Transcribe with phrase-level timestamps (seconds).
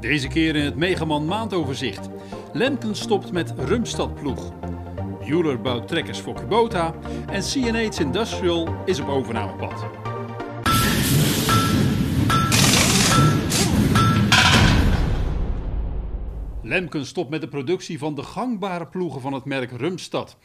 [0.00, 2.08] Deze keer in het Megaman maandoverzicht.
[2.52, 4.52] Lemken stopt met Rumstad ploeg.
[5.18, 6.94] Bueller bouwt trekkers voor Kubota.
[7.26, 9.86] En CNH Industrial is op overnamepad.
[16.62, 20.36] Lemken stopt met de productie van de gangbare ploegen van het merk Rumstad.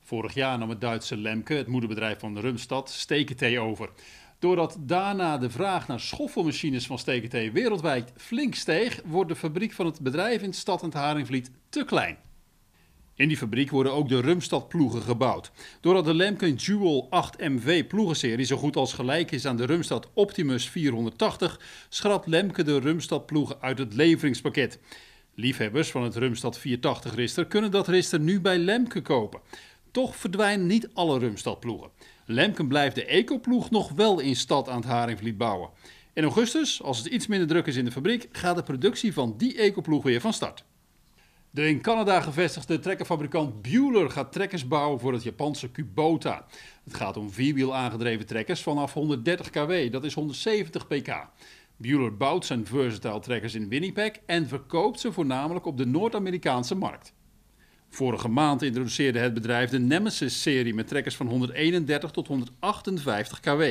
[0.00, 3.90] Vorig jaar nam het Duitse Lemke, het moederbedrijf van Rumstad, Stekentee over.
[4.38, 9.86] Doordat daarna de vraag naar schoffelmachines van Stekentee wereldwijd flink steeg, wordt de fabriek van
[9.86, 12.16] het bedrijf in stad en Haringvliet te klein.
[13.14, 15.50] In die fabriek worden ook de Rumstad ploegen gebouwd.
[15.80, 20.08] Doordat de Lemken Jewel 8 MV ploegenserie zo goed als gelijk is aan de Rumstad
[20.14, 24.78] Optimus 480, schrapt Lemke de Rumstad ploegen uit het leveringspakket.
[25.34, 29.40] Liefhebbers van het Rumstad 480 Rister kunnen dat Rister nu bij Lemke kopen.
[29.90, 31.90] Toch verdwijnen niet alle Rumstad ploegen.
[32.24, 35.70] Lemken blijft de Eco-ploeg nog wel in stad aan het Haringvliet bouwen.
[36.12, 39.34] In augustus, als het iets minder druk is in de fabriek, gaat de productie van
[39.36, 40.64] die Eco-ploeg weer van start.
[41.50, 46.46] De in Canada gevestigde trekkerfabrikant Bueller gaat trekkers bouwen voor het Japanse Kubota.
[46.84, 51.28] Het gaat om vierwiel aangedreven trekkers vanaf 130 kW, dat is 170 pk.
[51.76, 57.12] Bueller bouwt zijn versatile trekkers in Winnipeg en verkoopt ze voornamelijk op de Noord-Amerikaanse markt.
[57.90, 63.62] Vorige maand introduceerde het bedrijf de Nemesis-serie met trekkers van 131 tot 158 kW.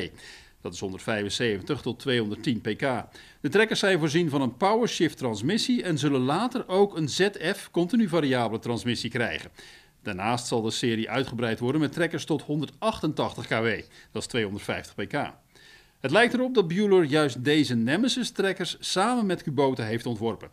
[0.60, 2.80] Dat is 175 tot 210 pk.
[3.40, 8.08] De trekkers zijn voorzien van een PowerShift transmissie en zullen later ook een ZF continu
[8.08, 9.50] variabele transmissie krijgen.
[10.02, 13.66] Daarnaast zal de serie uitgebreid worden met trekkers tot 188 kW,
[14.12, 15.32] dat is 250 pk.
[16.00, 20.50] Het lijkt erop dat Bueller juist deze Nemesis-trekkers samen met Kubota heeft ontworpen.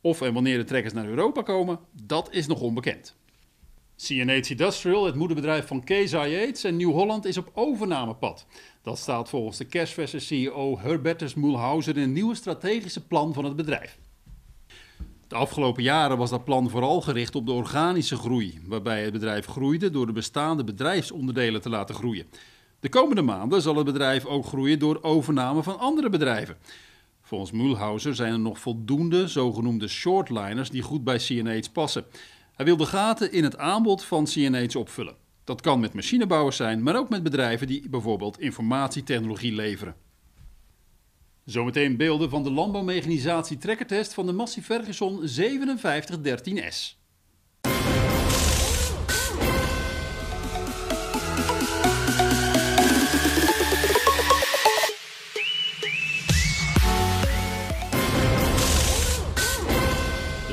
[0.00, 3.16] Of en wanneer de trekkers naar Europa komen, dat is nog onbekend.
[3.96, 8.46] CNH Industrial, het moederbedrijf van Case Yates en Nieuw-Holland, is op overnamepad.
[8.82, 13.56] Dat staat volgens de kerstverse CEO Herbertus Mulhauser in een nieuwe strategische plan van het
[13.56, 13.98] bedrijf.
[15.28, 19.46] De afgelopen jaren was dat plan vooral gericht op de organische groei, waarbij het bedrijf
[19.46, 22.26] groeide door de bestaande bedrijfsonderdelen te laten groeien.
[22.80, 26.56] De komende maanden zal het bedrijf ook groeien door overname van andere bedrijven.
[27.30, 32.04] Volgens Mulhauser zijn er nog voldoende zogenoemde shortliners die goed bij CNH passen.
[32.56, 35.16] Hij wil de gaten in het aanbod van CNH opvullen.
[35.44, 39.94] Dat kan met machinebouwers zijn, maar ook met bedrijven die bijvoorbeeld informatietechnologie leveren.
[41.44, 45.20] Zometeen beelden van de landbouwmechanisatie trekkertest van de Massey Ferguson
[45.78, 46.99] 5713S.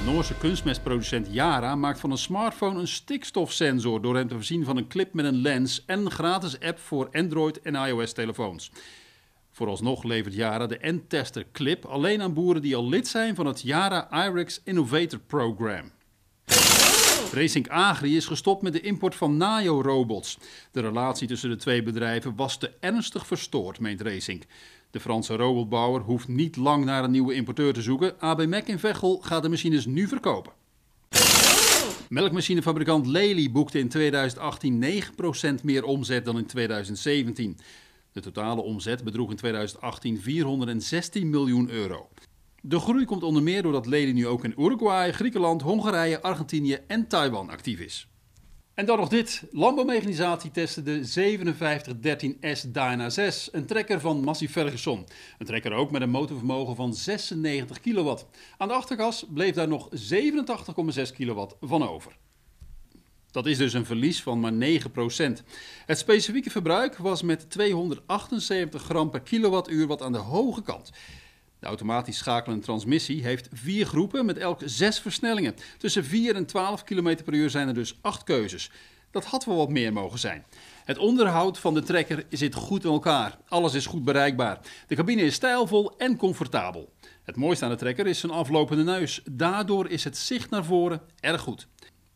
[0.07, 4.87] Noorse kunstmestproducent Yara maakt van een smartphone een stikstofsensor door hem te voorzien van een
[4.87, 8.71] clip met een lens en een gratis app voor Android en iOS telefoons.
[9.51, 13.61] Vooralsnog levert Yara de N-tester clip alleen aan boeren die al lid zijn van het
[13.61, 15.91] Yara IREX Innovator Program.
[17.33, 20.37] Racing Agri is gestopt met de import van Nayo-robots.
[20.71, 24.45] De relatie tussen de twee bedrijven was te ernstig verstoord, meent Racing.
[24.91, 28.19] De Franse robotbouwer hoeft niet lang naar een nieuwe importeur te zoeken.
[28.19, 30.53] AB Mac in Veghel gaat de machines nu verkopen.
[32.09, 34.83] Melkmachinefabrikant Lely boekte in 2018
[35.61, 37.57] 9% meer omzet dan in 2017.
[38.11, 42.09] De totale omzet bedroeg in 2018 416 miljoen euro.
[42.67, 47.07] De groei komt onder meer doordat Lely nu ook in Uruguay, Griekenland, Hongarije, Argentinië en
[47.07, 48.07] Taiwan actief is.
[48.73, 49.43] En dan nog dit.
[49.51, 55.05] Landbouwmechanisatie testte de 5713S Dyna 6, een trekker van Massey Ferguson.
[55.37, 58.09] Een trekker ook met een motorvermogen van 96 kW.
[58.57, 62.17] Aan de achterkas bleef daar nog 87,6 kW van over.
[63.31, 65.43] Dat is dus een verlies van maar 9%.
[65.85, 70.91] Het specifieke verbruik was met 278 gram per kilowattuur wat aan de hoge kant.
[71.59, 75.55] De automatisch schakelende transmissie heeft vier groepen met elk zes versnellingen.
[75.77, 78.71] Tussen 4 en 12 km per uur zijn er dus acht keuzes.
[79.11, 80.45] Dat had wel wat meer mogen zijn.
[80.85, 83.37] Het onderhoud van de trekker zit goed in elkaar.
[83.47, 84.59] Alles is goed bereikbaar.
[84.87, 86.93] De cabine is stijlvol en comfortabel.
[87.23, 89.21] Het mooiste aan de trekker is zijn aflopende neus.
[89.31, 91.67] Daardoor is het zicht naar voren erg goed.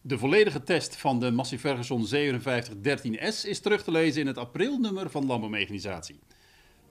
[0.01, 5.09] De volledige test van de Massey Ferguson 5713S is terug te lezen in het aprilnummer
[5.09, 6.19] van Landbouwmechanisatie.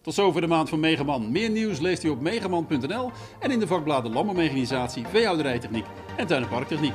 [0.02, 1.30] Tot zover de maand van Megaman.
[1.32, 5.86] Meer nieuws leest u op megaman.nl en in de vakbladen Landbouwmechanisatie, Veehouderijtechniek
[6.16, 6.94] en Tuin- en Parktechniek.